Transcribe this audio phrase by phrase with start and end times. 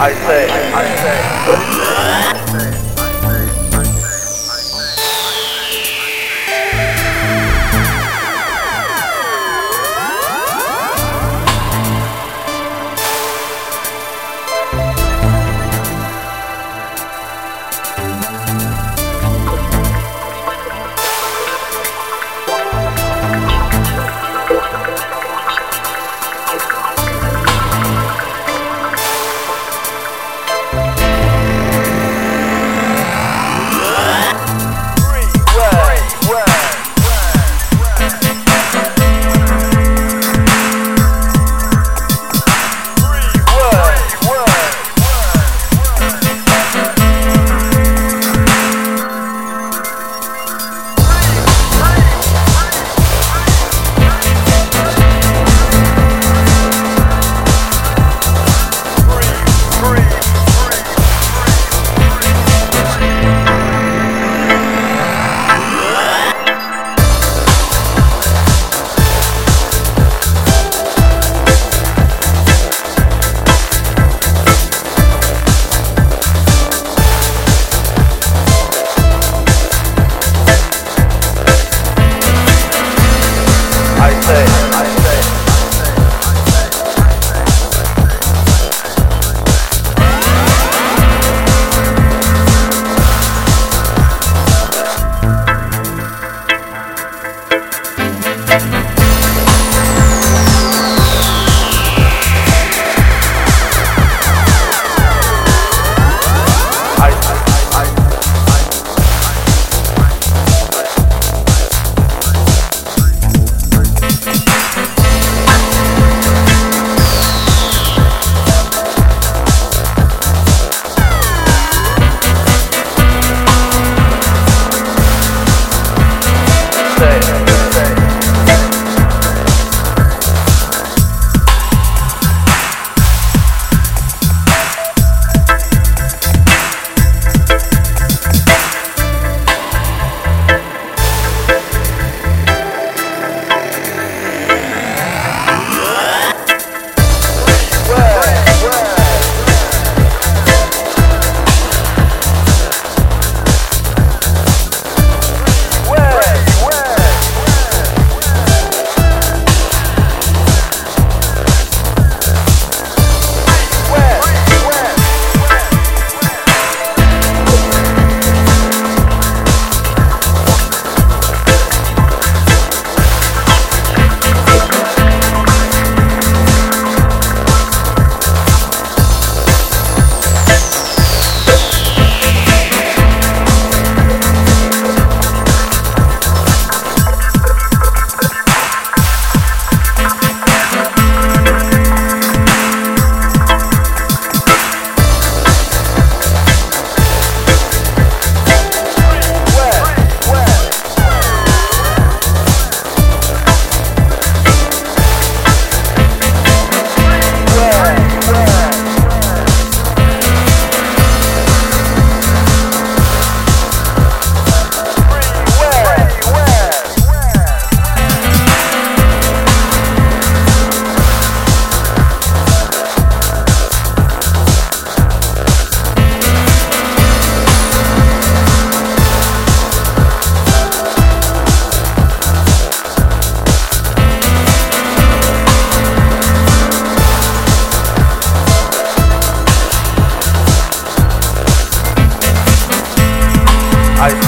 [0.00, 2.37] I say, I say.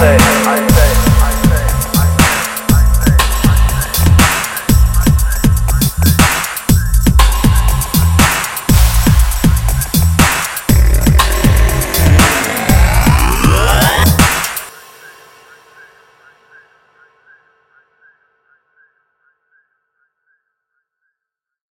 [0.01, 0.40] say.